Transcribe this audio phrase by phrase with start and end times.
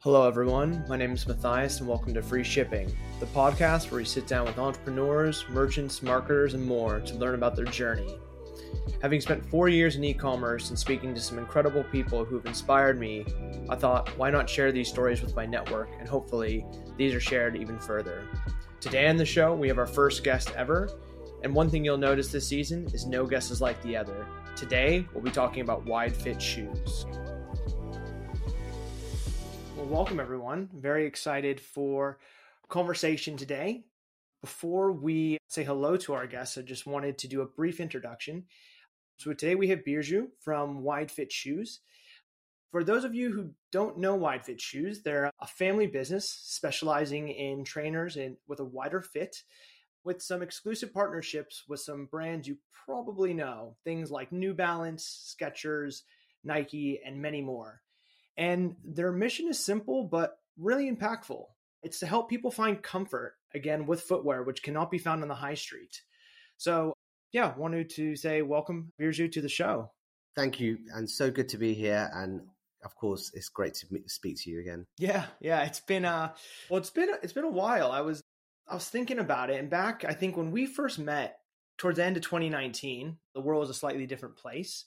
[0.00, 0.84] Hello, everyone.
[0.88, 4.44] My name is Matthias, and welcome to Free Shipping, the podcast where we sit down
[4.44, 8.18] with entrepreneurs, merchants, marketers, and more to learn about their journey.
[9.00, 12.44] Having spent four years in e commerce and speaking to some incredible people who have
[12.44, 13.24] inspired me,
[13.70, 15.88] I thought, why not share these stories with my network?
[15.98, 16.66] And hopefully,
[16.98, 18.28] these are shared even further.
[18.80, 20.90] Today on the show, we have our first guest ever.
[21.42, 24.26] And one thing you'll notice this season is no guest is like the other.
[24.56, 27.06] Today, we'll be talking about wide fit shoes.
[29.86, 30.68] Well, welcome everyone.
[30.74, 32.18] Very excited for
[32.68, 33.84] conversation today.
[34.40, 38.46] Before we say hello to our guests, I just wanted to do a brief introduction.
[39.18, 41.82] So today we have Birju from Wide Fit Shoes.
[42.72, 47.28] For those of you who don't know Wide Fit Shoes, they're a family business specializing
[47.28, 49.36] in trainers and with a wider fit
[50.02, 56.02] with some exclusive partnerships with some brands you probably know, things like New Balance, Skechers,
[56.42, 57.82] Nike, and many more.
[58.36, 61.44] And their mission is simple but really impactful.
[61.82, 65.34] It's to help people find comfort again with footwear, which cannot be found on the
[65.34, 66.02] high street.
[66.56, 66.94] So,
[67.32, 69.92] yeah, wanted to say welcome, Birju, to the show.
[70.34, 72.10] Thank you, and so good to be here.
[72.12, 72.42] And
[72.84, 74.84] of course, it's great to speak to you again.
[74.98, 76.32] Yeah, yeah, it's been uh,
[76.70, 77.90] well, it's been it's been a while.
[77.90, 78.22] I was
[78.68, 81.38] I was thinking about it, and back I think when we first met
[81.78, 84.84] towards the end of 2019, the world was a slightly different place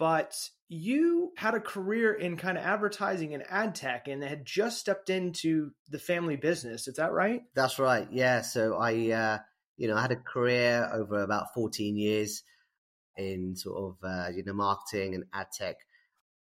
[0.00, 0.34] but
[0.70, 5.10] you had a career in kind of advertising and ad tech and had just stepped
[5.10, 6.88] into the family business.
[6.88, 7.42] Is that right?
[7.54, 8.08] That's right.
[8.10, 8.40] Yeah.
[8.40, 9.38] So I, uh,
[9.76, 12.42] you know, I had a career over about 14 years
[13.18, 15.76] in sort of, uh, you know, marketing and ad tech,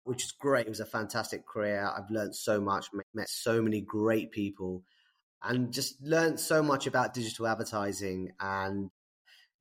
[0.03, 0.65] which is great.
[0.65, 1.88] It was a fantastic career.
[1.95, 4.83] I've learned so much, met so many great people
[5.43, 8.89] and just learned so much about digital advertising and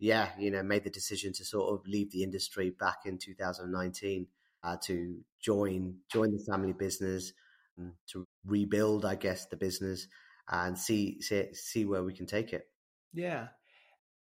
[0.02, 4.26] yeah, you know, made the decision to sort of leave the industry back in 2019
[4.64, 7.32] uh, to join join the family business
[7.78, 10.08] um, to rebuild, I guess, the business
[10.50, 12.66] and see see see where we can take it.
[13.14, 13.48] Yeah,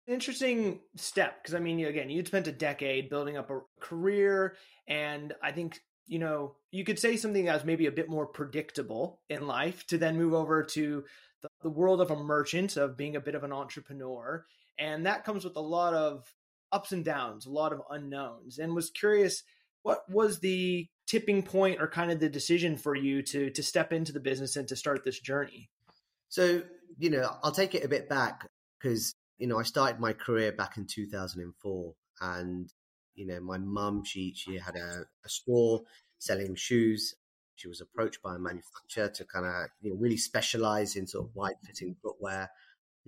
[0.06, 5.34] interesting step because I mean, again, you'd spent a decade building up a career, and
[5.42, 9.20] I think you know you could say something that was maybe a bit more predictable
[9.28, 11.04] in life to then move over to
[11.42, 14.46] the, the world of a merchant of being a bit of an entrepreneur
[14.78, 16.32] and that comes with a lot of
[16.72, 18.58] ups and downs, a lot of unknowns.
[18.58, 19.42] And was curious,
[19.82, 23.92] what was the tipping point or kind of the decision for you to to step
[23.92, 25.70] into the business and to start this journey?
[26.28, 26.62] So,
[26.98, 28.46] you know, I'll take it a bit back
[28.78, 32.70] because, you know, I started my career back in 2004 and,
[33.14, 35.82] you know, my mum, she, she had a, a store
[36.18, 37.14] selling shoes.
[37.56, 41.26] She was approached by a manufacturer to kind of, you know, really specialize in sort
[41.26, 42.50] of wide fitting footwear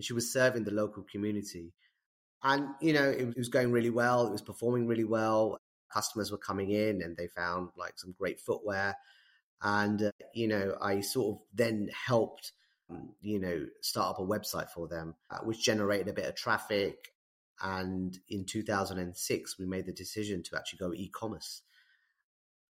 [0.01, 1.75] and she was serving the local community.
[2.43, 4.27] And, you know, it, was going really well.
[4.27, 5.59] It was performing really well.
[5.93, 8.97] Customers were coming in and they found like some great footwear.
[9.61, 12.53] And, uh, you know, I sort of then helped,
[12.89, 16.35] um, you know, start up a website for them, uh, which generated a bit of
[16.35, 17.13] traffic.
[17.63, 21.61] And in 2006, we made the decision to actually go e commerce.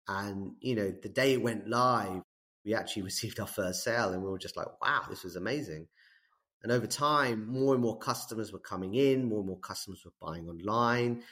[0.06, 2.22] And, you know, the day it went live,
[2.64, 5.88] we actually received our first sale and we were just like, wow, this was amazing.
[6.66, 10.10] And over time, more and more customers were coming in, more and more customers were
[10.20, 11.22] buying online.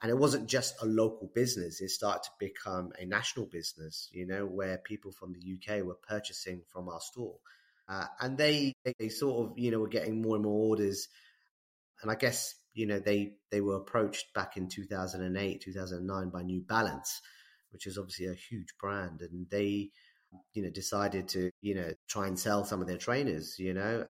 [0.00, 4.26] And it wasn't just a local business, it started to become a national business, you
[4.26, 7.34] know, where people from the UK were purchasing from our store.
[7.90, 11.08] Uh, and they, they sort of, you know, were getting more and more orders.
[12.00, 16.62] And I guess, you know, they, they were approached back in 2008, 2009 by New
[16.62, 17.20] Balance,
[17.70, 19.20] which is obviously a huge brand.
[19.20, 19.90] And they,
[20.54, 24.06] you know, decided to, you know, try and sell some of their trainers, you know,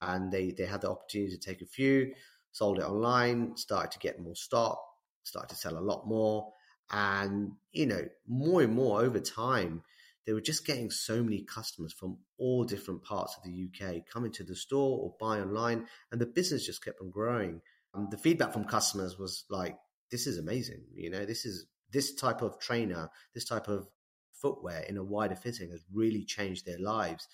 [0.00, 2.12] and they they had the opportunity to take a few,
[2.52, 4.80] sold it online, started to get more stock,
[5.22, 6.52] started to sell a lot more,
[6.90, 9.82] and you know more and more over time.
[10.26, 14.30] They were just getting so many customers from all different parts of the UK coming
[14.32, 17.62] to the store or buy online, and the business just kept on growing.
[17.94, 19.76] And the feedback from customers was like,
[20.10, 20.84] "This is amazing!
[20.94, 23.88] You know, this is this type of trainer, this type of
[24.32, 27.26] footwear in a wider fitting has really changed their lives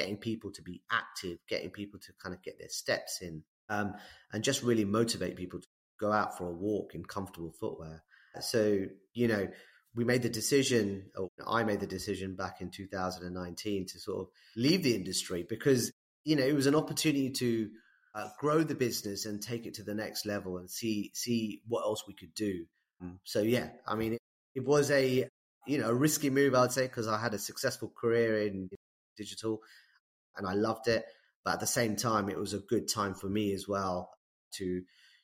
[0.00, 3.92] getting people to be active, getting people to kind of get their steps in, um,
[4.32, 5.66] and just really motivate people to
[6.00, 8.02] go out for a walk in comfortable footwear.
[8.40, 9.46] So, you know,
[9.94, 14.26] we made the decision, or I made the decision back in 2019 to sort of
[14.56, 15.92] leave the industry because,
[16.24, 17.68] you know, it was an opportunity to
[18.14, 21.82] uh, grow the business and take it to the next level and see see what
[21.82, 22.64] else we could do.
[23.02, 24.22] Um, so, yeah, I mean, it,
[24.54, 25.28] it was a
[25.66, 28.70] you know a risky move, I'd say, because I had a successful career in
[29.20, 29.60] digital
[30.36, 31.04] and I loved it.
[31.44, 34.10] But at the same time, it was a good time for me as well
[34.54, 34.82] to,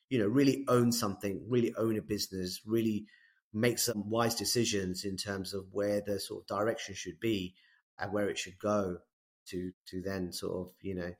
[0.09, 3.05] you know, really own something, really own a business, really
[3.53, 7.55] make some wise decisions in terms of where the sort of direction should be.
[7.99, 8.97] and where it should go
[9.47, 11.11] to to then sort of you know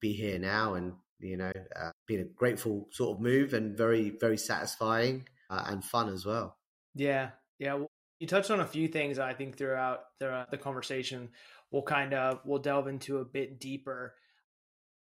[0.00, 4.10] be here now and you know uh, being a grateful sort of move and very
[4.10, 6.56] very satisfying uh, and fun as well.
[6.94, 7.78] Yeah, yeah.
[8.18, 11.28] You touched on a few things I think throughout the, the conversation.
[11.76, 14.14] We'll kind of we'll delve into a bit deeper.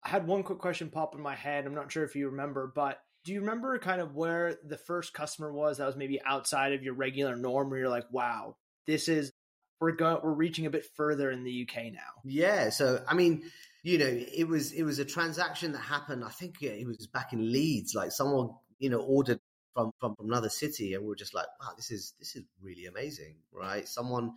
[0.06, 1.66] I had one quick question pop in my head.
[1.66, 5.14] I'm not sure if you remember, but do you remember kind of where the first
[5.14, 8.56] customer was that was maybe outside of your regular norm where you're like, wow,
[8.88, 9.34] this is
[9.82, 12.22] we're going we're reaching a bit further in the UK now.
[12.24, 13.44] Yeah, so I mean,
[13.84, 16.24] you know, it was it was a transaction that happened.
[16.24, 17.94] I think it was back in Leeds.
[17.94, 19.42] Like someone, you know, ordered
[19.74, 22.44] from from, from another city, and we are just like, wow, this is this is
[22.62, 23.86] really amazing, right?
[23.90, 24.36] Someone,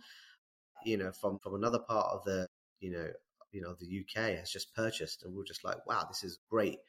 [0.85, 2.47] you know, from from another part of the,
[2.79, 3.07] you know,
[3.51, 6.39] you know, the UK has just purchased, and we we're just like, wow, this is
[6.49, 6.79] great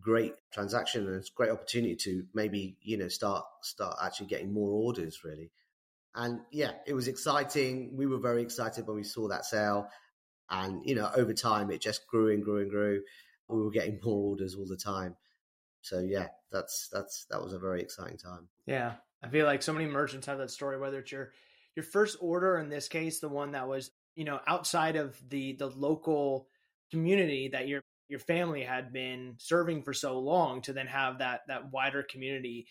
[0.00, 4.50] great transaction and it's a great opportunity to maybe you know start start actually getting
[4.50, 5.50] more orders really
[6.14, 7.96] and yeah, it was exciting.
[7.96, 9.88] We were very excited when we saw that sale.
[10.50, 13.02] And, you know, over time, it just grew and grew and grew.
[13.48, 15.16] We were getting more orders all the time.
[15.80, 18.48] So yeah, that's, that's, that was a very exciting time.
[18.66, 18.94] Yeah.
[19.22, 21.32] I feel like so many merchants have that story, whether it's your,
[21.76, 25.54] your first order, in this case, the one that was, you know, outside of the,
[25.54, 26.48] the local
[26.90, 31.40] community that your, your family had been serving for so long to then have that,
[31.48, 32.66] that wider community.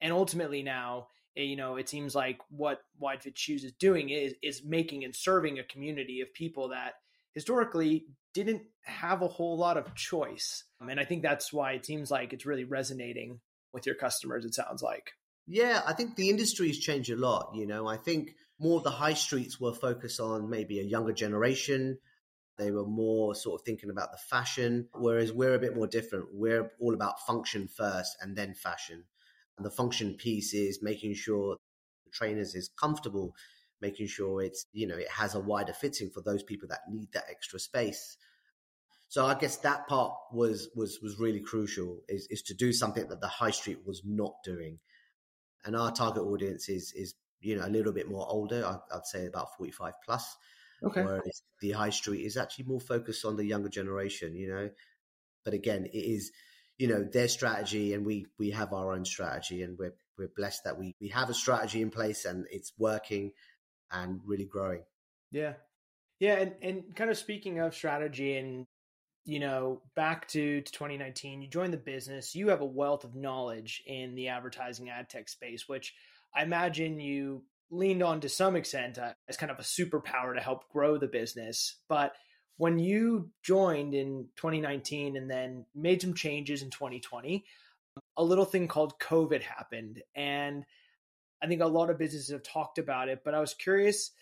[0.00, 4.10] And ultimately now Eh, you know, it seems like what wide fit Shoes is doing
[4.10, 6.94] is is making and serving a community of people that
[7.32, 10.64] historically didn't have a whole lot of choice.
[10.80, 13.40] And I think that's why it seems like it's really resonating
[13.72, 15.12] with your customers, it sounds like.
[15.46, 17.52] Yeah, I think the industry has changed a lot.
[17.54, 21.12] You know, I think more of the high streets were focused on maybe a younger
[21.12, 21.98] generation.
[22.56, 26.28] They were more sort of thinking about the fashion, whereas we're a bit more different.
[26.32, 29.04] We're all about function first and then fashion.
[29.56, 31.56] And the function piece is making sure
[32.06, 33.34] the trainers is comfortable,
[33.80, 37.08] making sure it's, you know, it has a wider fitting for those people that need
[37.12, 38.16] that extra space.
[39.08, 43.08] So I guess that part was was was really crucial is is to do something
[43.08, 44.78] that the high street was not doing.
[45.64, 48.64] And our target audience is is you know a little bit more older.
[48.64, 50.36] I, would say about forty five plus.
[50.82, 51.02] Okay.
[51.02, 54.34] Whereas the high street is actually more focused on the younger generation.
[54.34, 54.70] You know,
[55.44, 56.32] but again, it is
[56.78, 60.64] you know their strategy and we we have our own strategy and we're we're blessed
[60.64, 63.32] that we we have a strategy in place and it's working
[63.92, 64.82] and really growing
[65.30, 65.54] yeah
[66.18, 68.66] yeah and and kind of speaking of strategy and
[69.24, 73.14] you know back to, to 2019 you joined the business you have a wealth of
[73.14, 75.94] knowledge in the advertising ad tech space which
[76.34, 80.40] i imagine you leaned on to some extent uh, as kind of a superpower to
[80.40, 82.14] help grow the business but
[82.56, 87.44] when you joined in 2019 and then made some changes in 2020,
[88.16, 90.02] a little thing called COVID happened.
[90.14, 90.64] And
[91.42, 94.12] I think a lot of businesses have talked about it, but I was curious,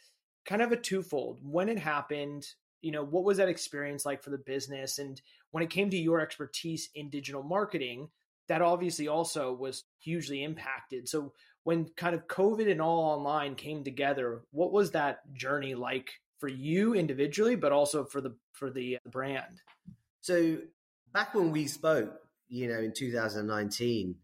[0.46, 1.40] kind of a twofold.
[1.42, 2.46] When it happened,
[2.82, 4.98] you know, what was that experience like for the business?
[4.98, 5.20] And
[5.50, 8.08] when it came to your expertise in digital marketing,
[8.48, 11.08] that obviously also was hugely impacted.
[11.08, 11.32] So
[11.64, 16.48] when kind of COVID and all online came together, what was that journey like for
[16.48, 19.62] you individually, but also for the for the uh, brand.
[20.20, 20.58] So
[21.12, 22.10] back when we spoke,
[22.48, 24.16] you know, in 2019,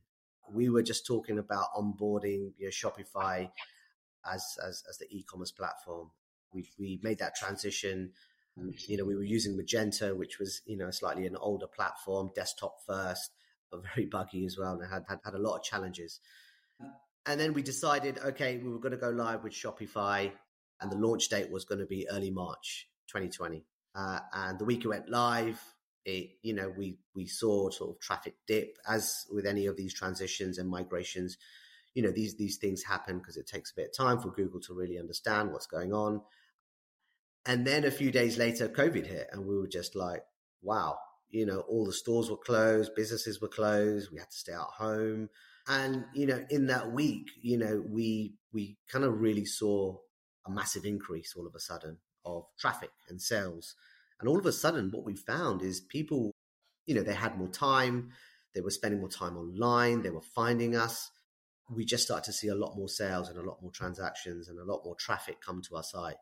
[0.53, 3.49] we were just talking about onboarding you know, Shopify
[4.31, 6.11] as, as as the e-commerce platform.
[6.53, 8.11] We we made that transition.
[8.87, 12.77] You know, we were using Magento, which was you know slightly an older platform, desktop
[12.87, 13.31] first,
[13.71, 16.21] but very buggy as well, and had had, had a lot of challenges.
[17.27, 20.33] And then we decided, okay, we were going to go live with Shopify
[20.81, 23.65] and the launch date was going to be early March 2020.
[23.95, 25.61] Uh, and the week it went live,
[26.05, 29.93] it you know we we saw sort of traffic dip as with any of these
[29.93, 31.37] transitions and migrations.
[31.95, 34.61] You know these these things happen because it takes a bit of time for Google
[34.61, 36.21] to really understand what's going on.
[37.49, 40.23] And then a few days later, COVID hit, and we were just like,
[40.61, 40.99] wow,
[41.31, 44.59] you know, all the stores were closed, businesses were closed, we had to stay at
[44.59, 45.31] home.
[45.67, 49.97] And, you know, in that week, you know, we we kind of really saw
[50.47, 53.75] a massive increase all of a sudden of traffic and sales.
[54.21, 56.33] And all of a sudden, what we found is people,
[56.85, 58.11] you know, they had more time,
[58.55, 61.11] they were spending more time online, they were finding us.
[61.71, 64.59] We just started to see a lot more sales and a lot more transactions and
[64.59, 66.17] a lot more traffic come to our site.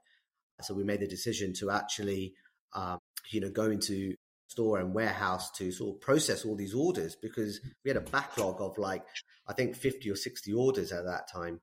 [0.62, 2.34] So we made the decision to actually,
[2.74, 2.98] um,
[3.30, 4.14] you know, go into
[4.48, 8.60] store and warehouse to sort of process all these orders because we had a backlog
[8.60, 9.02] of like,
[9.46, 11.60] I think 50 or 60 orders at that time.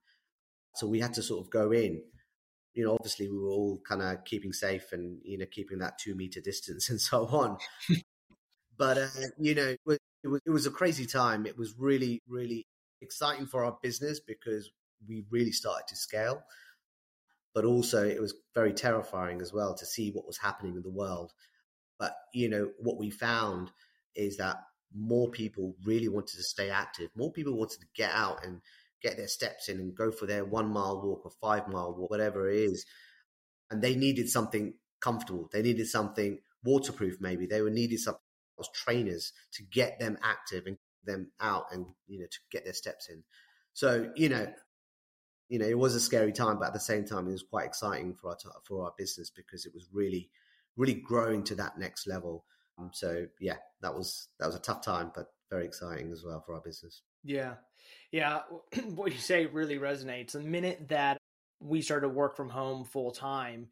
[0.76, 2.02] So we had to sort of go in
[2.74, 5.98] you know, obviously we were all kind of keeping safe and, you know, keeping that
[5.98, 7.56] two meter distance and so on.
[8.76, 9.08] but, uh,
[9.38, 9.98] you know, it was,
[10.44, 11.46] it was a crazy time.
[11.46, 12.66] It was really, really
[13.00, 14.70] exciting for our business because
[15.06, 16.42] we really started to scale.
[17.54, 20.90] But also it was very terrifying as well to see what was happening in the
[20.90, 21.32] world.
[21.98, 23.70] But you know what we found
[24.14, 24.56] is that
[24.94, 27.10] more people really wanted to stay active.
[27.16, 28.60] More people wanted to get out and
[29.02, 32.10] get their steps in and go for their one mile walk or five mile walk,
[32.10, 32.84] whatever it is.
[33.70, 35.48] And they needed something comfortable.
[35.52, 37.46] They needed something waterproof, maybe.
[37.46, 38.16] They were needed some
[38.72, 43.08] trainers to get them active and them out and you know to get their steps
[43.08, 43.22] in.
[43.72, 44.46] So you know,
[45.48, 47.66] you know, it was a scary time, but at the same time, it was quite
[47.66, 50.30] exciting for our for our business because it was really,
[50.76, 52.44] really growing to that next level.
[52.78, 56.40] Um, so yeah, that was that was a tough time, but very exciting as well
[56.40, 57.02] for our business.
[57.22, 57.54] Yeah,
[58.10, 58.42] yeah.
[58.94, 60.32] what you say really resonates.
[60.32, 61.18] The minute that
[61.60, 63.68] we started to work from home full time,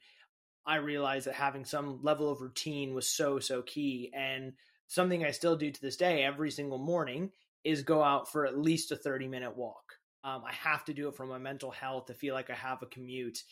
[0.66, 4.52] I realized that having some level of routine was so so key, and
[4.88, 7.30] something I still do to this day every single morning
[7.64, 9.81] is go out for at least a 30 minute walk.
[10.24, 12.82] Um, I have to do it for my mental health to feel like I have
[12.82, 13.42] a commute.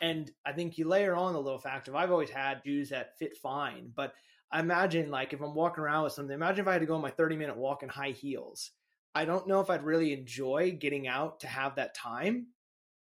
[0.00, 3.18] And I think you layer on the little fact of I've always had shoes that
[3.18, 4.14] fit fine, but
[4.50, 6.94] I imagine like if I'm walking around with something, imagine if I had to go
[6.94, 8.70] on my 30 minute walk in high heels.
[9.14, 12.48] I don't know if I'd really enjoy getting out to have that time.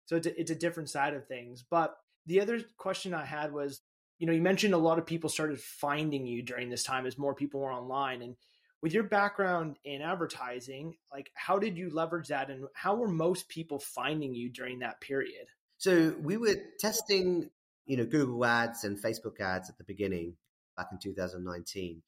[0.05, 1.65] So it's a, it's a different side of things.
[1.69, 1.97] But
[2.27, 3.81] the other question I had was
[4.23, 7.19] you know, you mentioned a lot of people started finding you during this time as
[7.19, 8.23] more people were online.
[8.23, 8.37] And
[8.83, 13.49] with your background in advertising, like how did you leverage that and how were most
[13.49, 15.47] people finding you during that period?
[15.79, 17.51] So we were testing,
[17.87, 20.37] you know, Google ads and Facebook ads at the beginning
[20.77, 22.03] back in 2019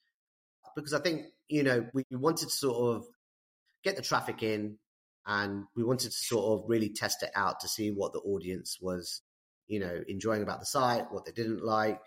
[0.74, 3.06] because I think, you know, we wanted to sort of
[3.84, 4.78] get the traffic in
[5.26, 8.78] and we wanted to sort of really test it out to see what the audience
[8.80, 9.22] was
[9.66, 12.00] you know, enjoying about the site, what they didn't like,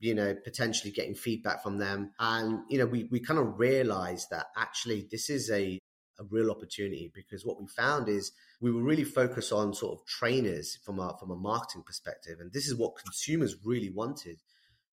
[0.00, 2.12] you know, potentially getting feedback from them.
[2.18, 5.78] And, you know, we, we kind of realized that actually this is a,
[6.18, 10.06] a real opportunity because what we found is we were really focused on sort of
[10.06, 12.38] trainers from a, from a marketing perspective.
[12.40, 14.38] And this is what consumers really wanted.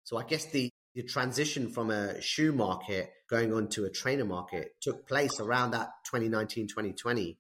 [0.04, 4.26] So I guess the, the transition from a shoe market going on to a trainer
[4.26, 7.38] market took place around that 2019, 2020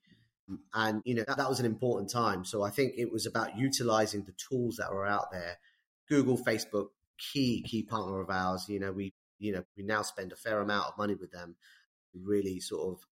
[0.73, 2.43] and, you know, that, that was an important time.
[2.45, 5.57] So I think it was about utilizing the tools that were out there.
[6.07, 6.87] Google, Facebook,
[7.19, 8.65] key, key partner of ours.
[8.67, 11.55] You know, we, you know, we now spend a fair amount of money with them.
[12.13, 13.05] really sort of,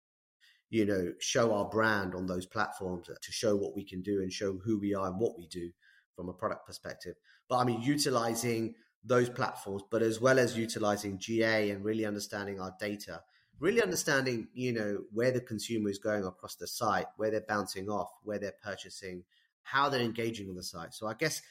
[0.69, 4.21] you know, show our brand on those platforms uh, to show what we can do
[4.21, 5.71] and show who we are and what we do
[6.15, 7.15] from a product perspective.
[7.47, 12.59] But I mean, utilizing those platforms, but as well as utilizing GA and really understanding
[12.59, 13.21] our data
[13.59, 17.89] really understanding, you know, where the consumer is going across the site, where they're bouncing
[17.89, 19.23] off, where they're purchasing,
[19.63, 20.93] how they're engaging on the site.
[20.93, 21.41] So I guess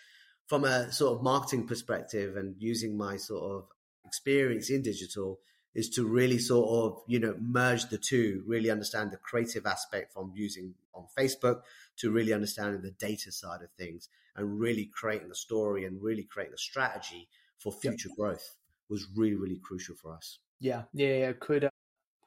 [0.47, 3.69] from a sort of marketing perspective and using my sort of
[4.05, 5.41] experience in digital
[5.75, 10.13] is to really sort of, you know, merge the two, really understand the creative aspect
[10.13, 11.61] from using on Facebook
[11.99, 16.23] to really understanding the data side of things and really creating a story and really
[16.23, 18.17] creating a strategy for future yep.
[18.17, 18.57] growth
[18.89, 20.39] was really, really crucial for us.
[20.61, 21.33] Yeah, yeah, yeah.
[21.39, 21.71] Could uh,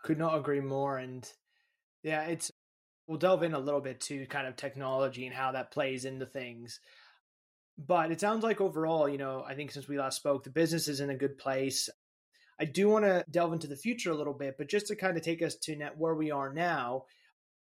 [0.04, 0.98] could not agree more.
[0.98, 1.28] And
[2.04, 2.52] yeah, it's
[3.08, 6.26] we'll delve in a little bit to kind of technology and how that plays into
[6.26, 6.80] things.
[7.88, 10.90] But it sounds like overall, you know, I think since we last spoke, the business
[10.90, 11.90] is in a good place.
[12.60, 15.16] I do want to delve into the future a little bit, but just to kind
[15.16, 17.06] of take us to net where we are now,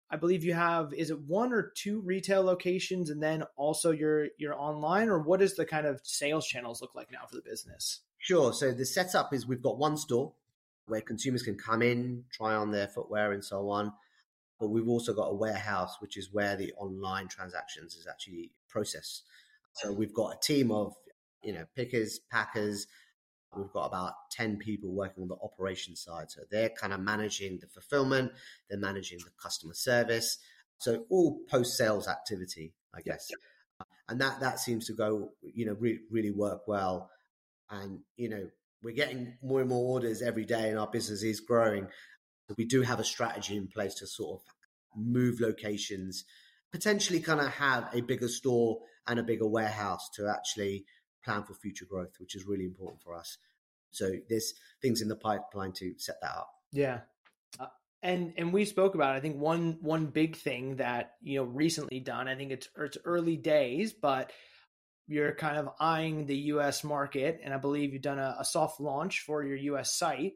[0.09, 4.27] I believe you have is it one or two retail locations and then also your
[4.37, 7.41] your online or what does the kind of sales channels look like now for the
[7.41, 7.99] business?
[8.17, 8.53] Sure.
[8.53, 10.31] So the setup is we've got one store
[10.85, 13.91] where consumers can come in, try on their footwear and so on.
[14.57, 19.23] But we've also got a warehouse, which is where the online transactions is actually processed.
[19.77, 20.93] So we've got a team of,
[21.43, 22.87] you know, pickers, packers.
[23.55, 26.29] We've got about 10 people working on the operation side.
[26.29, 28.31] So they're kind of managing the fulfillment,
[28.69, 30.37] they're managing the customer service.
[30.79, 33.29] So all post sales activity, I guess.
[34.09, 37.09] And that, that seems to go, you know, re- really work well.
[37.69, 38.47] And, you know,
[38.83, 41.87] we're getting more and more orders every day and our business is growing.
[42.57, 44.47] We do have a strategy in place to sort of
[44.95, 46.23] move locations,
[46.71, 50.85] potentially kind of have a bigger store and a bigger warehouse to actually
[51.23, 53.37] plan for future growth, which is really important for us.
[53.91, 56.49] So there's things in the pipeline to set that up.
[56.71, 57.01] Yeah.
[57.59, 57.67] Uh,
[58.03, 59.15] and and we spoke about.
[59.15, 62.27] I think one one big thing that you know recently done.
[62.27, 64.31] I think it's it's early days, but
[65.07, 68.79] you're kind of eyeing the US market, and I believe you've done a, a soft
[68.79, 70.33] launch for your US site.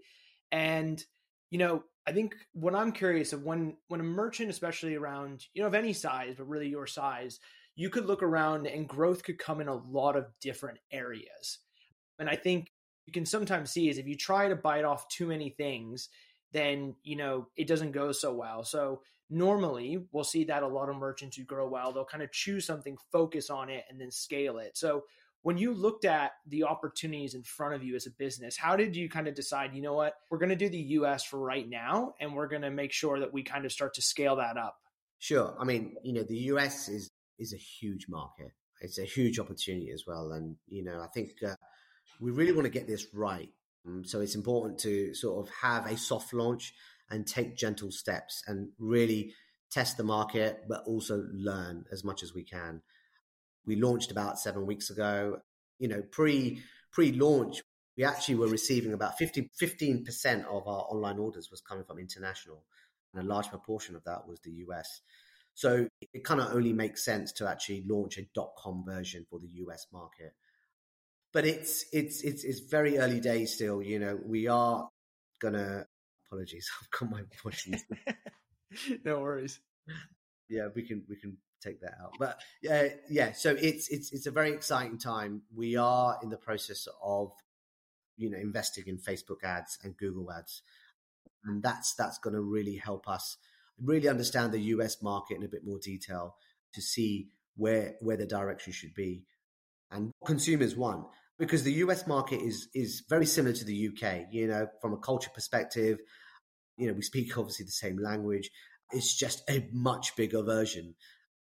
[0.51, 1.03] And,
[1.49, 5.61] you know, I think what I'm curious of when when a merchant, especially around, you
[5.61, 7.39] know, of any size, but really your size,
[7.75, 11.59] you could look around and growth could come in a lot of different areas.
[12.19, 12.71] And I think
[13.05, 16.09] you can sometimes see is if you try to bite off too many things,
[16.51, 18.63] then you know it doesn't go so well.
[18.63, 22.31] So normally we'll see that a lot of merchants who grow well, they'll kind of
[22.31, 24.77] choose something, focus on it, and then scale it.
[24.77, 25.05] So
[25.43, 28.95] when you looked at the opportunities in front of you as a business, how did
[28.95, 31.67] you kind of decide, you know what, we're going to do the US for right
[31.67, 34.57] now, and we're going to make sure that we kind of start to scale that
[34.57, 34.77] up?
[35.17, 35.55] Sure.
[35.59, 37.09] I mean, you know, the US is
[37.41, 38.51] is a huge market.
[38.79, 41.55] It's a huge opportunity as well, and you know, I think uh,
[42.19, 43.49] we really want to get this right.
[43.85, 46.73] Um, so it's important to sort of have a soft launch
[47.09, 49.33] and take gentle steps and really
[49.71, 52.81] test the market, but also learn as much as we can.
[53.65, 55.39] We launched about seven weeks ago.
[55.79, 57.61] You know, pre pre launch,
[57.97, 62.63] we actually were receiving about 15 percent of our online orders was coming from international,
[63.13, 65.01] and a large proportion of that was the US.
[65.61, 69.37] So it kind of only makes sense to actually launch a dot com version for
[69.37, 70.33] the US market.
[71.31, 73.79] But it's it's it's it's very early days still.
[73.79, 74.89] You know, we are
[75.39, 75.85] gonna.
[76.25, 77.69] Apologies, I've got my voice.
[79.05, 79.59] no worries.
[80.49, 82.13] Yeah, we can we can take that out.
[82.17, 83.33] But yeah, yeah.
[83.33, 85.43] So it's it's it's a very exciting time.
[85.55, 87.33] We are in the process of
[88.17, 90.63] you know investing in Facebook ads and Google ads,
[91.45, 93.37] and that's that's going to really help us
[93.83, 96.35] really understand the US market in a bit more detail
[96.73, 99.25] to see where where the direction should be.
[99.89, 101.07] And what consumers want
[101.37, 104.97] because the US market is is very similar to the UK you know from a
[104.97, 105.99] culture perspective
[106.77, 108.49] you know we speak obviously the same language.
[108.91, 110.95] It's just a much bigger version.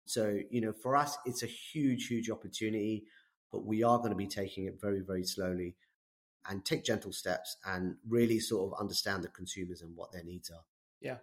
[0.06, 3.06] So you know for us it's a huge huge opportunity
[3.52, 5.76] but we are going to be taking it very very slowly
[6.50, 10.50] and take gentle steps and really sort of understand the consumers and what their needs
[10.50, 10.66] are.
[11.00, 11.18] Yeah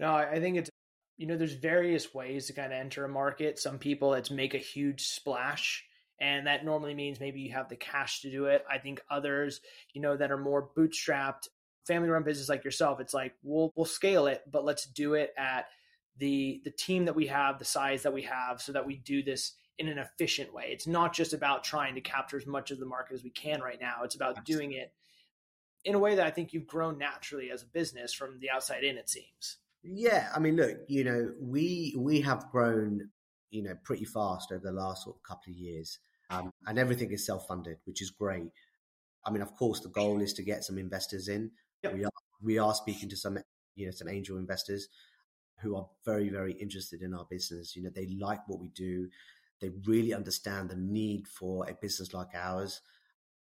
[0.00, 0.70] no, I think it's
[1.16, 3.58] you know there's various ways to kind of enter a market.
[3.58, 5.84] Some people it's make a huge splash
[6.22, 8.64] and that normally means maybe you have the cash to do it.
[8.70, 9.60] I think others,
[9.92, 11.48] you know, that are more bootstrapped,
[11.84, 15.34] family run business like yourself, it's like we'll we'll scale it, but let's do it
[15.36, 15.66] at
[16.18, 19.22] the the team that we have, the size that we have so that we do
[19.22, 20.66] this in an efficient way.
[20.68, 23.60] It's not just about trying to capture as much of the market as we can
[23.60, 24.02] right now.
[24.04, 24.66] It's about Absolutely.
[24.66, 24.92] doing it
[25.84, 28.84] in a way that I think you've grown naturally as a business from the outside
[28.84, 29.56] in it seems.
[29.82, 33.10] Yeah, I mean, look, you know, we we have grown,
[33.50, 35.98] you know, pretty fast over the last sort of couple of years,
[36.30, 38.50] um, and everything is self funded, which is great.
[39.24, 41.50] I mean, of course, the goal is to get some investors in.
[41.82, 41.94] Yep.
[41.94, 43.38] We are we are speaking to some,
[43.74, 44.88] you know, some angel investors
[45.60, 47.74] who are very very interested in our business.
[47.74, 49.08] You know, they like what we do.
[49.60, 52.80] They really understand the need for a business like ours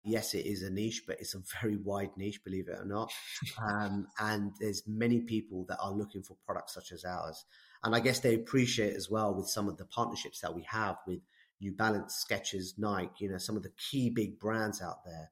[0.04, 3.12] yes, it is a niche, but it's a very wide niche, believe it or not.
[3.62, 7.46] Um, and there's many people that are looking for products such as ours.
[7.84, 10.98] And I guess they appreciate as well with some of the partnerships that we have
[11.08, 11.20] with
[11.62, 15.30] New Balance, Skechers, Nike, you know, some of the key big brands out there.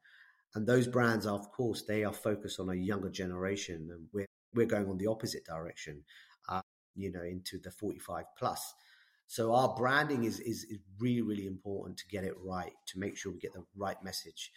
[0.56, 3.89] And those brands are, of course, they are focused on a younger generation.
[3.91, 6.03] And we're, we're going on the opposite direction,
[6.49, 6.62] uh,
[6.95, 8.73] you know, into the 45 plus.
[9.27, 13.17] So our branding is, is, is really, really important to get it right, to make
[13.17, 14.51] sure we get the right message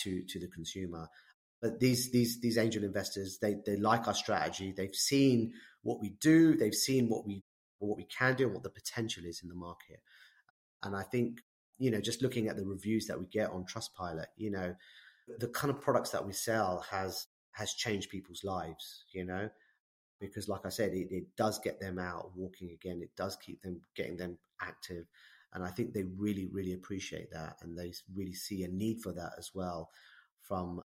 [0.00, 1.08] to, to the consumer.
[1.60, 4.72] But these, these, these angel investors, they, they like our strategy.
[4.76, 6.54] They've seen what we do.
[6.56, 7.42] They've seen what we,
[7.80, 10.00] what we can do and what the potential is in the market.
[10.84, 11.40] And I think,
[11.78, 14.76] you know, just looking at the reviews that we get on Trustpilot, you know,
[15.38, 19.50] the kind of products that we sell has, has changed people's lives, you know,
[20.20, 23.00] because like I said, it, it does get them out walking again.
[23.02, 25.06] It does keep them getting them active.
[25.52, 27.56] And I think they really, really appreciate that.
[27.62, 29.90] And they really see a need for that as well
[30.42, 30.82] from,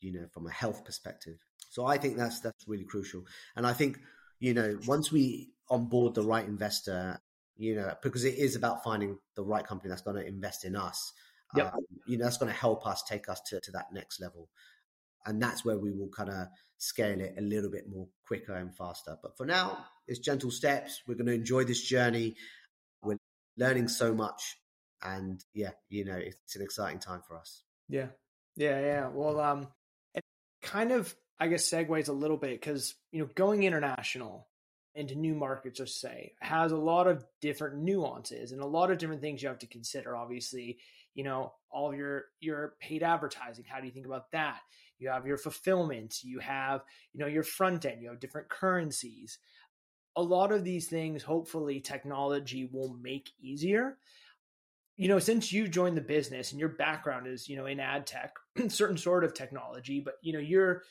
[0.00, 1.38] you know, from a health perspective.
[1.70, 3.24] So I think that's, that's really crucial.
[3.56, 3.98] And I think,
[4.38, 7.18] you know, once we onboard the right investor,
[7.56, 10.76] you know, because it is about finding the right company that's going to invest in
[10.76, 11.12] us.
[11.56, 11.72] Yep.
[11.74, 14.48] Um, you know, that's going to help us take us to, to that next level
[15.26, 18.74] and that's where we will kind of scale it a little bit more quicker and
[18.74, 19.16] faster.
[19.22, 21.02] But for now, it's gentle steps.
[21.06, 22.36] We're going to enjoy this journey.
[23.02, 23.16] We're
[23.56, 24.56] learning so much,
[25.02, 27.62] and yeah, you know, it's an exciting time for us.
[27.88, 28.08] Yeah,
[28.56, 29.08] yeah, yeah.
[29.08, 29.68] Well, um,
[30.14, 30.22] it
[30.62, 34.48] kind of, I guess, segues a little bit because you know, going international
[34.94, 38.98] into new markets, let's say, has a lot of different nuances and a lot of
[38.98, 40.16] different things you have to consider.
[40.16, 40.78] Obviously,
[41.14, 43.64] you know, all of your your paid advertising.
[43.66, 44.60] How do you think about that?
[44.98, 46.22] You have your fulfillment.
[46.22, 48.02] You have, you know, your front end.
[48.02, 49.38] You have different currencies.
[50.16, 53.98] A lot of these things, hopefully, technology will make easier.
[54.96, 58.06] You know, since you joined the business and your background is, you know, in ad
[58.06, 58.34] tech,
[58.68, 60.82] certain sort of technology, but you know, you're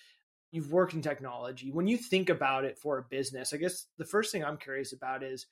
[0.51, 1.71] you've worked in technology.
[1.71, 4.93] When you think about it for a business, I guess the first thing I'm curious
[4.93, 5.47] about is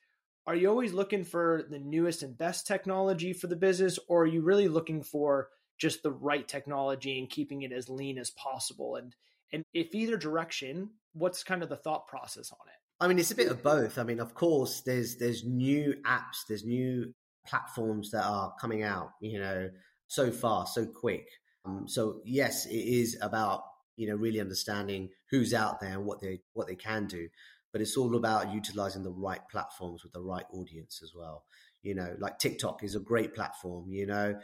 [0.47, 4.27] are you always looking for the newest and best technology for the business or are
[4.27, 8.95] you really looking for just the right technology and keeping it as lean as possible
[8.95, 9.15] and
[9.53, 13.03] And if either direction, what's kind of the thought process on it?
[13.03, 13.97] I mean, it's a bit of both.
[13.97, 17.13] I mean, of course, there's there's new apps, there's new
[17.45, 19.69] platforms that are coming out, you know,
[20.07, 21.27] so fast, so quick.
[21.65, 23.63] Um, so yes, it is about
[23.97, 27.27] you know really understanding who's out there and what they what they can do,
[27.71, 31.43] but it's all about utilizing the right platforms with the right audience as well.
[31.83, 33.91] You know, like TikTok is a great platform.
[33.91, 34.35] You know,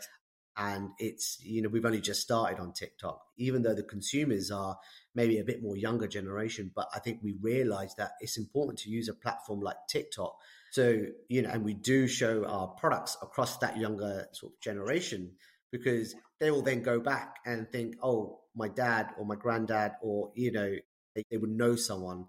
[0.58, 4.78] and it's you know we've only just started on TikTok, even though the consumers are
[5.14, 6.72] maybe a bit more younger generation.
[6.76, 10.36] But I think we realize that it's important to use a platform like TikTok.
[10.72, 15.34] So you know, and we do show our products across that younger sort of generation
[15.72, 20.32] because they will then go back and think, oh, my dad or my granddad or
[20.36, 20.76] you know
[21.16, 22.26] they, they would know someone.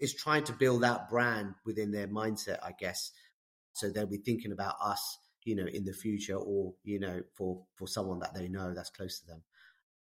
[0.00, 3.12] Is trying to build that brand within their mindset, I guess.
[3.72, 7.62] So they'll be thinking about us you know, in the future or, you know, for,
[7.74, 9.42] for someone that they know that's close to them.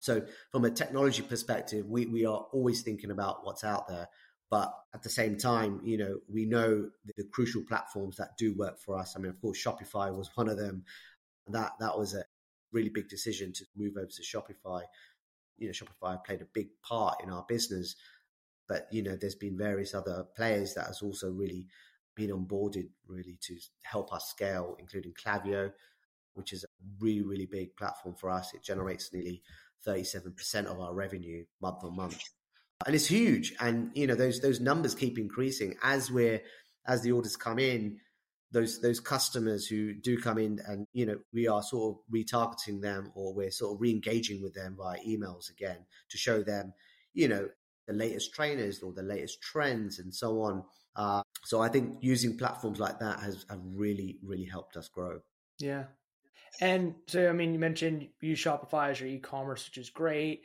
[0.01, 4.09] So from a technology perspective, we, we are always thinking about what's out there.
[4.51, 8.55] But at the same time, you know, we know the, the crucial platforms that do
[8.57, 9.15] work for us.
[9.15, 10.85] I mean, of course, Shopify was one of them.
[11.49, 12.25] That that was a
[12.73, 14.83] really big decision to move over to Shopify.
[15.59, 17.95] You know, Shopify played a big part in our business,
[18.71, 21.67] but you know, there's been various other players that has also really
[22.15, 25.73] been onboarded really to help us scale, including Klaviyo,
[26.35, 26.69] which is a
[27.01, 28.55] really, really big platform for us.
[28.55, 29.43] It generates nearly
[29.85, 32.23] 37% of our revenue month on month.
[32.87, 33.55] And it's huge.
[33.59, 36.41] And, you know, those, those numbers keep increasing as we're,
[36.87, 37.99] as the orders come in,
[38.53, 42.81] those, those customers who do come in and, you know, we are sort of retargeting
[42.83, 45.79] them or we're sort of re-engaging with them via emails again
[46.11, 46.73] to show them,
[47.13, 47.49] you know,
[47.91, 50.63] the latest trainers or the latest trends and so on
[50.97, 55.21] uh, so I think using platforms like that has have really really helped us grow.
[55.59, 55.85] Yeah,
[56.61, 60.43] and so I mean, you mentioned you Shopify as your e-commerce, which is great.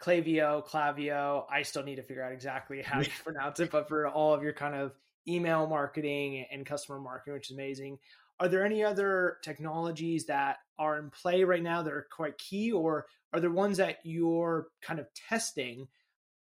[0.00, 1.44] Klaviyo, Klaviyo.
[1.50, 4.42] I still need to figure out exactly how to pronounce it, but for all of
[4.42, 4.92] your kind of
[5.26, 7.98] email marketing and customer marketing, which is amazing.
[8.38, 12.70] Are there any other technologies that are in play right now that are quite key,
[12.70, 15.88] or are there ones that you're kind of testing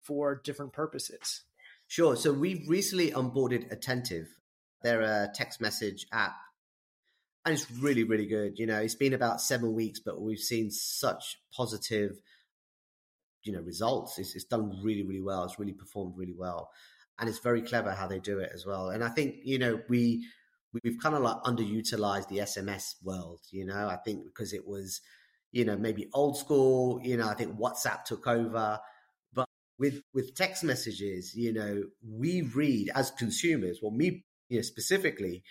[0.08, 1.44] for different purposes?
[1.88, 2.16] Sure.
[2.16, 4.28] So we've recently onboarded Attentive.
[4.82, 6.36] They're a text message app.
[7.46, 8.60] And it's really, really good.
[8.60, 12.20] You know, it's been about seven weeks, but we've seen such positive,
[13.44, 14.20] you know, results.
[14.20, 15.46] It's, it's done really, really well.
[15.46, 16.72] It's really performed really well.
[17.20, 18.90] And it's very clever how they do it as well.
[18.90, 20.26] And I think, you know, we,
[20.84, 25.02] we've kind of like underutilized the SMS world, you know, I think because it was,
[25.52, 28.80] you know, maybe old school, you know, I think WhatsApp took over
[29.80, 35.44] with with text messages, you know, we read as consumers, well, me, you know, specifically,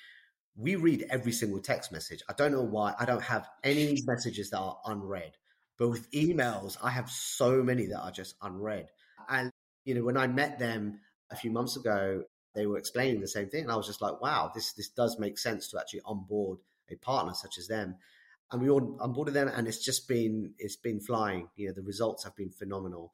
[0.57, 2.23] we read every single text message.
[2.29, 2.95] I don't know why.
[2.99, 5.33] I don't have any messages that are unread.
[5.79, 8.89] But with emails, I have so many that are just unread.
[9.29, 9.51] And,
[9.85, 13.51] you know, when I met them a few months ago, they were explaining the same
[13.51, 13.65] thing.
[13.65, 16.59] And I was just like, wow, this this does make sense to actually onboard
[16.91, 17.97] a partner such as them.
[18.51, 21.49] And we all onboarded them and it's just been it's been flying.
[21.57, 23.13] You know, the results have been phenomenal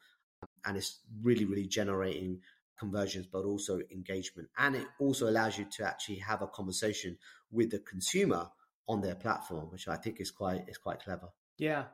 [0.65, 2.41] and it's really, really generating
[2.79, 4.49] conversions, but also engagement.
[4.59, 7.17] And it also allows you to actually have a conversation
[7.51, 8.49] with the consumer
[8.89, 11.29] on their platform, which I think is quite is quite clever.
[11.59, 11.85] Yeah,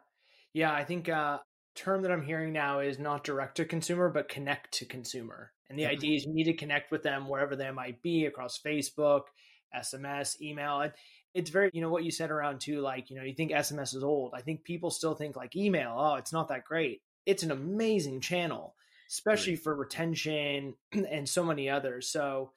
[0.52, 0.72] yeah.
[0.72, 1.38] I think uh,
[1.74, 5.52] term that I'm hearing now is not direct to consumer, but connect to consumer.
[5.68, 5.92] And the mm-hmm.
[5.92, 9.22] idea is you need to connect with them wherever they might be across Facebook,
[9.76, 10.90] SMS, email.
[11.34, 13.94] It's very, you know, what you said around too, like, you know, you think SMS
[13.94, 14.32] is old.
[14.34, 18.20] I think people still think like email, oh, it's not that great it's an amazing
[18.20, 18.74] channel,
[19.06, 19.60] especially mm.
[19.60, 22.08] for retention and so many others.
[22.08, 22.52] So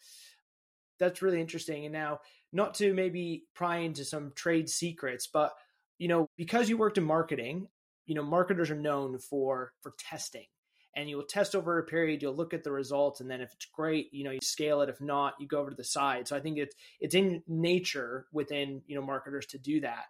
[0.98, 1.86] that's really interesting.
[1.86, 2.22] And now,
[2.54, 5.52] not to maybe pry into some trade secrets, but
[5.98, 7.68] you know, because you worked in marketing,
[8.06, 10.48] you know, marketers are known for for testing.
[10.94, 13.54] And you will test over a period, you'll look at the results, and then if
[13.54, 14.90] it's great, you know, you scale it.
[14.90, 16.28] If not, you go over to the side.
[16.28, 20.06] So I think it's it's in nature within, you know, marketers to do that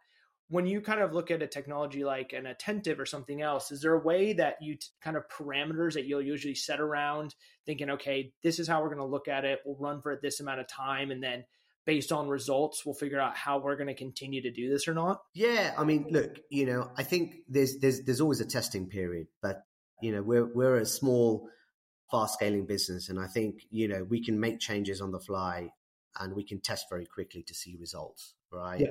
[0.52, 3.82] when you kind of look at a technology like an attentive or something else is
[3.82, 7.34] there a way that you t- kind of parameters that you'll usually set around
[7.66, 9.60] thinking okay this is how we're going to look at it.
[9.66, 11.46] We'll run for it this amount of time and then
[11.86, 14.94] based on results we'll figure out how we're going to continue to do this or
[14.94, 18.88] not yeah i mean look you know i think there's there's there's always a testing
[18.88, 19.64] period but
[20.02, 21.48] you know we're we're a small
[22.12, 25.70] fast scaling business and i think you know we can make changes on the fly
[26.20, 28.82] and we can test very quickly to see results right?
[28.82, 28.88] Yeah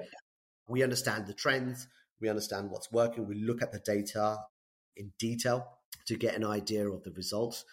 [0.71, 1.87] we understand the trends,
[2.21, 4.39] we understand what's working, we look at the data
[4.97, 5.67] in detail
[6.07, 7.65] to get an idea of the results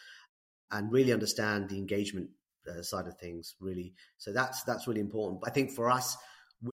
[0.71, 2.29] and really understand the engagement
[2.69, 3.93] uh, side of things really.
[4.17, 5.41] So that's that's really important.
[5.45, 6.17] I think for us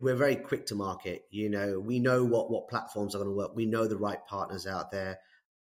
[0.00, 1.78] we're very quick to market you know.
[1.78, 3.54] We know what what platforms are going to work.
[3.54, 5.18] We know the right partners out there.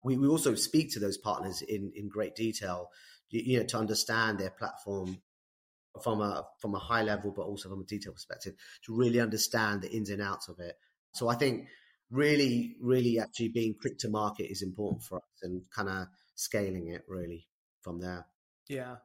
[0.03, 2.91] We, we also speak to those partners in, in great detail,
[3.31, 5.23] you, you know, to understand their platform
[6.03, 8.55] from a from a high level, but also from a detail perspective,
[8.85, 10.77] to really understand the ins and outs of it.
[11.13, 11.69] So I think
[12.11, 16.89] really, really actually being quick to market is important for us and kind of scaling
[16.89, 17.47] it really
[17.83, 18.27] from there.
[18.69, 18.97] Yeah.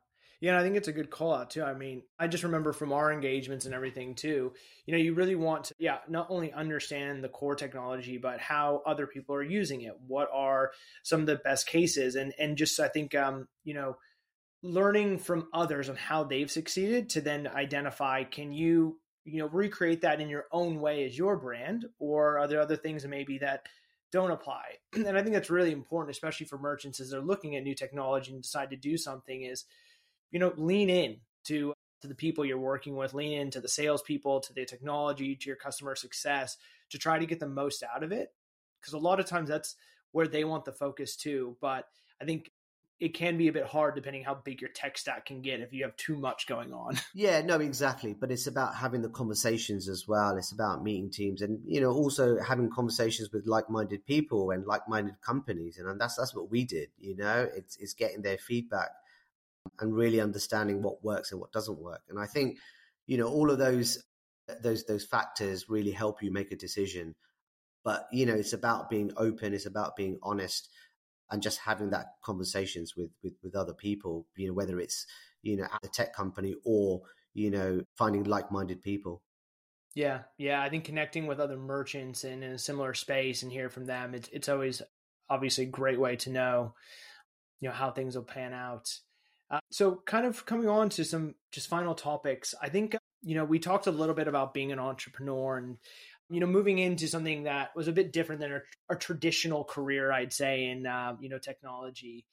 [0.41, 1.63] Yeah, I think it's a good call out too.
[1.63, 4.53] I mean, I just remember from our engagements and everything too,
[4.85, 8.81] you know, you really want to, yeah, not only understand the core technology, but how
[8.85, 9.95] other people are using it.
[10.07, 10.71] What are
[11.03, 12.15] some of the best cases?
[12.15, 13.97] And and just I think um, you know,
[14.61, 20.01] learning from others on how they've succeeded to then identify can you you know recreate
[20.01, 23.67] that in your own way as your brand or are there other things maybe that
[24.11, 24.63] don't apply?
[24.95, 28.33] And i think that's really important especially for merchants as they're looking at new technology
[28.33, 29.65] and decide to do something is
[30.31, 34.41] you know lean in to to the people you're working with lean into the salespeople
[34.41, 36.57] to the technology to your customer success
[36.89, 38.33] to try to get the most out of it.
[38.79, 39.75] Because a lot of times that's
[40.11, 41.85] where they want the focus too but
[42.21, 42.51] i think
[42.99, 45.71] it can be a bit hard depending how big your tech stack can get if
[45.71, 46.97] you have too much going on.
[47.13, 48.13] Yeah, no, exactly.
[48.13, 50.37] But it's about having the conversations as well.
[50.37, 55.21] It's about meeting teams and you know also having conversations with like-minded people and like-minded
[55.21, 56.89] companies, and that's that's what we did.
[56.99, 58.89] You know, it's it's getting their feedback
[59.79, 62.01] and really understanding what works and what doesn't work.
[62.09, 62.57] And I think
[63.07, 64.03] you know all of those
[64.61, 67.15] those those factors really help you make a decision.
[67.83, 69.53] But you know, it's about being open.
[69.53, 70.69] It's about being honest
[71.31, 75.05] and just having that conversations with, with with other people you know whether it's
[75.41, 77.01] you know at the tech company or
[77.33, 79.21] you know finding like-minded people.
[79.95, 83.69] Yeah yeah i think connecting with other merchants in, in a similar space and hear
[83.69, 84.81] from them it's, it's always
[85.29, 86.73] obviously a great way to know
[87.59, 88.89] you know how things will pan out.
[89.51, 93.43] Uh, so kind of coming on to some just final topics i think you know
[93.43, 95.77] we talked a little bit about being an entrepreneur and
[96.29, 100.33] you know, moving into something that was a bit different than our, traditional career, I'd
[100.33, 102.25] say, in uh, you know technology.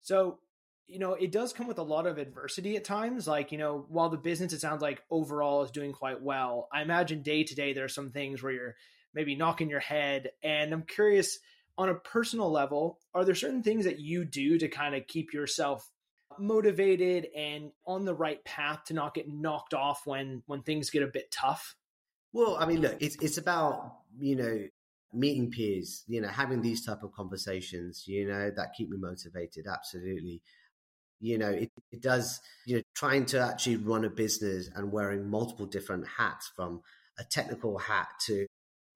[0.00, 0.38] So,
[0.86, 3.26] you know, it does come with a lot of adversity at times.
[3.26, 6.82] Like, you know, while the business it sounds like overall is doing quite well, I
[6.82, 8.76] imagine day to day there are some things where you're
[9.14, 10.30] maybe knocking your head.
[10.42, 11.38] And I'm curious,
[11.76, 15.32] on a personal level, are there certain things that you do to kind of keep
[15.32, 15.88] yourself
[16.38, 21.02] motivated and on the right path to not get knocked off when when things get
[21.02, 21.76] a bit tough?
[22.32, 24.66] Well, I mean, look, it's it's about you know
[25.12, 29.66] meeting peers, you know, having these type of conversations, you know, that keep me motivated.
[29.66, 30.42] Absolutely,
[31.20, 32.40] you know, it it does.
[32.66, 36.82] You know, trying to actually run a business and wearing multiple different hats, from
[37.18, 38.46] a technical hat to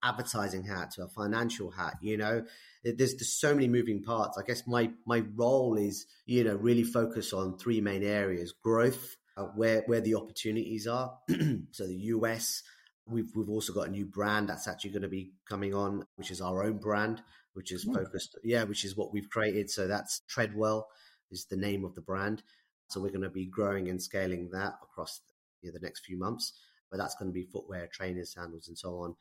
[0.03, 2.43] advertising hat to a financial hat you know
[2.83, 6.83] there's, there's so many moving parts i guess my my role is you know really
[6.83, 11.17] focus on three main areas growth uh, where where the opportunities are
[11.71, 12.61] so the us
[13.09, 16.31] We've we've also got a new brand that's actually going to be coming on, which
[16.31, 17.21] is our own brand,
[17.53, 17.93] which is hmm.
[17.93, 19.69] focused, yeah, which is what we've created.
[19.69, 20.87] So that's Treadwell
[21.31, 22.43] is the name of the brand.
[22.89, 26.05] So we're going to be growing and scaling that across the, you know, the next
[26.05, 26.53] few months.
[26.89, 29.15] But that's going to be footwear, trainers, sandals, and so on.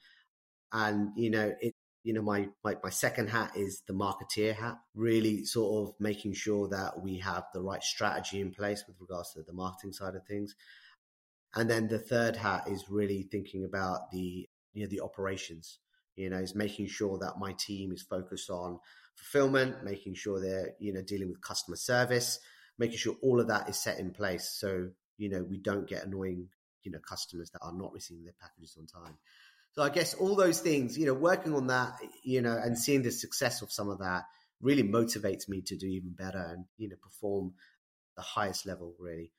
[0.73, 1.75] And you know, it
[2.07, 6.35] you know, my, my, my second hat is the marketeer hat, really sort of making
[6.35, 10.15] sure that we have the right strategy in place with regards to the marketing side
[10.15, 10.55] of things.
[11.57, 15.79] And then the third hat is really thinking about the you know the operations.
[16.15, 18.79] You know, is making sure that my team is focused on
[19.17, 22.39] fulfillment, making sure they're you know dealing with customer service,
[22.79, 24.49] making sure all of that is set in place.
[24.49, 26.49] So you know we don't get annoying
[26.83, 29.17] you know customers that are not receiving their packages on time.
[29.73, 33.03] So I guess all those things, you know, working on that, you know, and seeing
[33.03, 34.23] the success of some of that
[34.61, 37.53] really motivates me to do even better and you know perform
[38.17, 39.33] the highest level really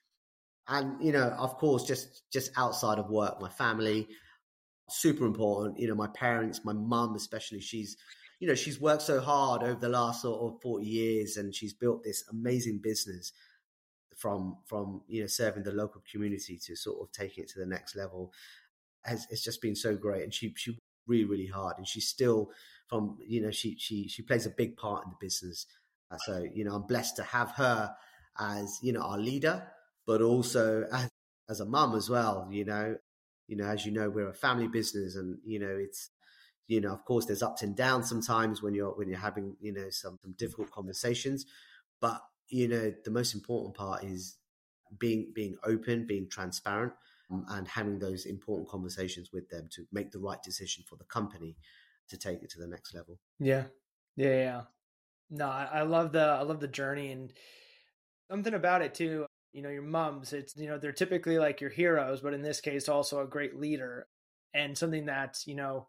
[0.68, 4.08] and you know of course just just outside of work my family
[4.90, 7.98] super important you know my parents my mum especially she's
[8.40, 11.74] you know she's worked so hard over the last sort of 40 years and she's
[11.74, 13.32] built this amazing business
[14.18, 17.66] from from you know serving the local community to sort of taking it to the
[17.66, 18.32] next level
[19.08, 20.24] has it's just been so great.
[20.24, 20.78] And she she
[21.08, 22.50] really really hard and she's still
[22.88, 25.66] from you know she she she plays a big part in the business.
[26.10, 27.94] Uh, so you know i'm blessed to have her
[28.40, 29.68] as you know our leader
[30.08, 31.10] but also as,
[31.50, 32.48] as a mum as well.
[32.50, 32.96] You know,
[33.48, 36.10] you know, as you know, we're a family business, and you know, it's
[36.68, 39.74] you know, of course, there's ups and downs sometimes when you're when you're having you
[39.74, 41.46] know some some difficult conversations,
[42.02, 44.38] but you know, the most important part is
[44.98, 46.94] being being open, being transparent,
[47.30, 51.04] um, and having those important conversations with them to make the right decision for the
[51.04, 51.58] company
[52.10, 53.20] to take it to the next level.
[53.40, 53.66] Yeah,
[54.16, 54.62] yeah, yeah.
[55.30, 57.34] No, I love the I love the journey and
[58.32, 59.27] something about it too
[59.58, 62.62] you know your mums it's you know they're typically like your heroes but in this
[62.62, 64.08] case also a great leader
[64.54, 65.88] and something that you know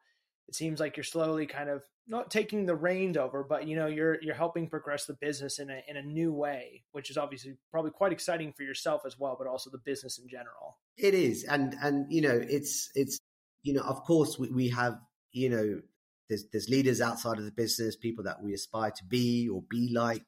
[0.49, 3.87] it seems like you're slowly kind of not taking the reins over, but you know
[3.87, 7.55] you're you're helping progress the business in a in a new way, which is obviously
[7.71, 10.79] probably quite exciting for yourself as well, but also the business in general.
[10.97, 13.21] It is, and and you know it's it's
[13.63, 14.99] you know of course we, we have
[15.33, 15.83] you know
[16.31, 19.93] there's there's leaders outside of the business, people that we aspire to be or be
[19.93, 20.25] like,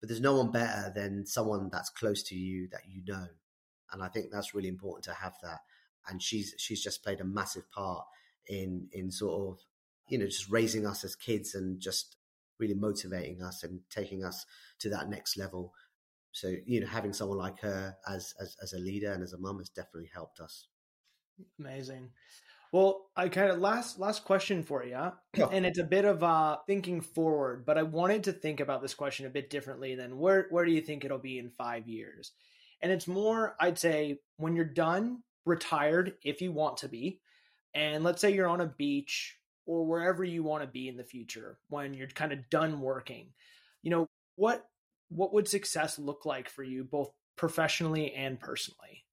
[0.00, 3.26] but there's no one better than someone that's close to you that you know,
[3.92, 5.60] and I think that's really important to have that.
[6.08, 8.06] And she's she's just played a massive part
[8.46, 9.60] in in sort of
[10.08, 12.16] you know just raising us as kids and just
[12.58, 14.46] really motivating us and taking us
[14.78, 15.72] to that next level.
[16.32, 19.38] So you know, having someone like her as as, as a leader and as a
[19.38, 20.68] mum has definitely helped us.
[21.58, 22.10] Amazing.
[22.72, 25.48] Well, I kind of last last question for you, yeah.
[25.50, 28.94] and it's a bit of uh, thinking forward, but I wanted to think about this
[28.94, 32.32] question a bit differently than where where do you think it'll be in five years?
[32.80, 37.20] And it's more, I'd say, when you're done, retired, if you want to be,
[37.74, 41.04] and let's say you're on a beach or wherever you want to be in the
[41.04, 43.28] future when you're kind of done working
[43.82, 44.64] you know what
[45.08, 49.04] what would success look like for you both professionally and personally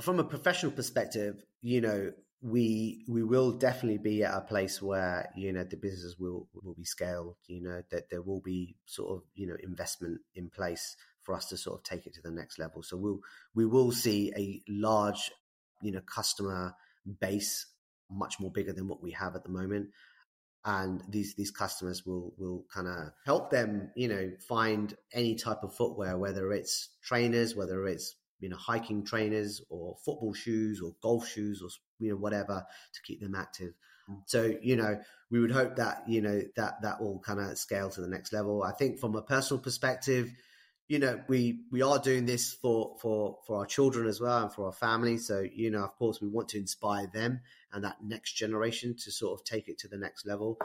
[0.00, 2.10] from a professional perspective you know
[2.44, 6.74] we we will definitely be at a place where you know the business will will
[6.74, 10.94] be scaled you know that there will be sort of you know investment in place
[11.24, 12.82] for us to sort of take it to the next level.
[12.82, 13.20] So we'll
[13.54, 15.30] we will see a large
[15.82, 16.74] you know customer
[17.20, 17.66] base
[18.10, 19.88] much more bigger than what we have at the moment.
[20.64, 25.62] And these these customers will will kind of help them you know find any type
[25.62, 30.94] of footwear whether it's trainers whether it's you know hiking trainers or football shoes or
[31.00, 33.72] golf shoes or you know whatever to keep them active.
[34.10, 34.20] Mm.
[34.26, 37.88] so you know we would hope that you know that that will kind of scale
[37.88, 38.62] to the next level.
[38.62, 40.30] I think from a personal perspective
[40.88, 44.52] you know we we are doing this for for for our children as well and
[44.52, 45.16] for our family.
[45.16, 47.40] So you know of course we want to inspire them
[47.72, 50.58] and that next generation to sort of take it to the next level.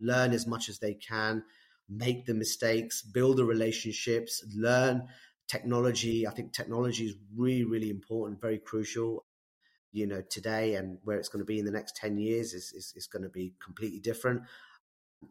[0.00, 1.44] Learn as much as they can
[1.90, 5.08] make the mistakes build the relationships learn
[5.50, 9.24] technology i think technology is really really important very crucial.
[9.92, 12.72] You know today and where it's going to be in the next 10 years is
[12.72, 14.42] is, is going to be completely different.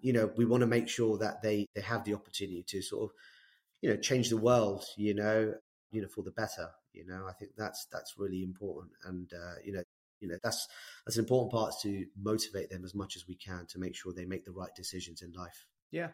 [0.01, 3.03] You know we want to make sure that they they have the opportunity to sort
[3.05, 3.09] of
[3.81, 5.53] you know change the world you know
[5.93, 7.21] you know for the better you know.
[7.25, 9.83] I think that's that's really important and uh, you know
[10.19, 10.67] you know that's
[11.05, 14.11] that's an important part to motivate them as much as we can to make sure
[14.11, 15.65] they make the right decisions in life.
[15.91, 16.09] Yeah.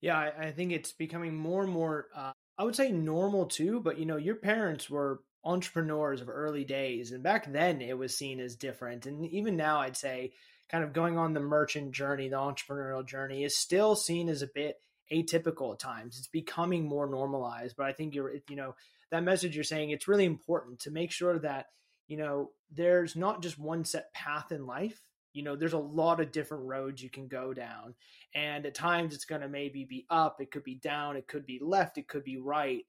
[0.00, 3.80] Yeah i, I think it's becoming more and more uh, i would say normal too
[3.80, 8.16] but you know your parents were entrepreneurs of early days and back then it was
[8.16, 10.30] seen as different and even now i'd say
[10.68, 14.50] kind of going on the merchant journey the entrepreneurial journey is still seen as a
[14.54, 14.76] bit
[15.12, 16.18] atypical at times.
[16.18, 18.74] It's becoming more normalized, but I think you're, you know,
[19.10, 21.66] that message you're saying, it's really important to make sure that,
[22.06, 25.00] you know, there's not just one set path in life.
[25.32, 27.94] You know, there's a lot of different roads you can go down.
[28.34, 31.46] And at times it's going to maybe be up, it could be down, it could
[31.46, 32.84] be left, it could be right.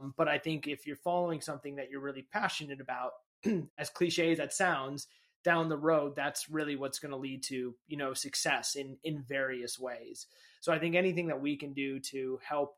[0.00, 3.12] Um, but I think if you're following something that you're really passionate about,
[3.78, 5.06] as cliche as that sounds,
[5.44, 9.22] down the road, that's really what's going to lead to, you know, success in in
[9.22, 10.26] various ways.
[10.60, 12.76] So I think anything that we can do to help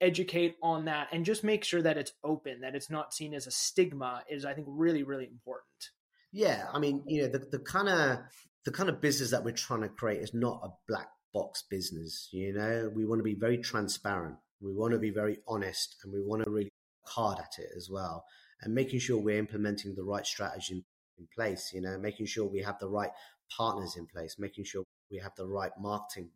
[0.00, 3.46] educate on that and just make sure that it's open, that it's not seen as
[3.46, 5.90] a stigma is I think really, really important.
[6.32, 6.66] Yeah.
[6.72, 8.18] I mean, you know, the, the kind of
[8.64, 12.28] the kind of business that we're trying to create is not a black box business.
[12.32, 14.36] You know, we want to be very transparent.
[14.60, 16.72] We want to be very honest and we want to really
[17.06, 18.24] hard at it as well.
[18.60, 20.84] And making sure we're implementing the right strategy in,
[21.18, 23.10] in place, you know, making sure we have the right
[23.56, 26.30] partners in place, making sure we have the right marketing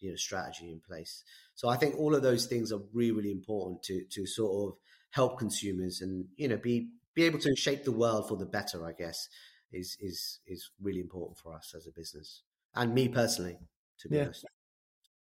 [0.00, 1.24] you know strategy in place.
[1.54, 4.78] So I think all of those things are really really important to to sort of
[5.10, 8.86] help consumers and you know be be able to shape the world for the better.
[8.86, 9.28] I guess
[9.72, 12.42] is is is really important for us as a business
[12.74, 13.58] and me personally.
[14.00, 14.24] To be yeah.
[14.24, 14.44] honest,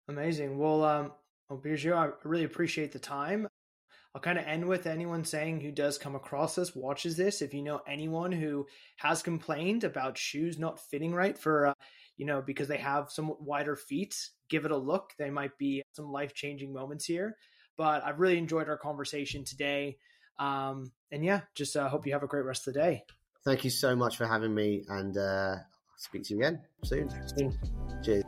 [0.07, 0.57] amazing.
[0.57, 1.11] Well, um,
[1.49, 3.47] well, I really appreciate the time.
[4.15, 7.41] I'll kind of end with anyone saying who does come across this, watches this.
[7.41, 8.67] If you know anyone who
[8.97, 11.73] has complained about shoes not fitting right for, uh,
[12.17, 14.15] you know, because they have somewhat wider feet,
[14.49, 15.13] give it a look.
[15.17, 17.35] They might be some life changing moments here.
[17.75, 19.97] But I've really enjoyed our conversation today.
[20.39, 23.03] Um, and yeah, just uh, hope you have a great rest of the day.
[23.45, 27.09] Thank you so much for having me, and uh, I'll speak to you again soon.
[27.37, 27.57] soon.
[28.03, 28.23] Cheers.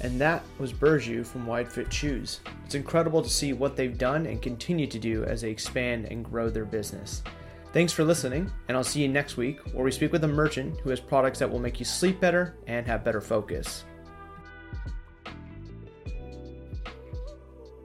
[0.00, 2.40] And that was Birju from Wide Fit Shoes.
[2.64, 6.24] It's incredible to see what they've done and continue to do as they expand and
[6.24, 7.22] grow their business.
[7.72, 10.80] Thanks for listening, and I'll see you next week where we speak with a merchant
[10.80, 13.84] who has products that will make you sleep better and have better focus.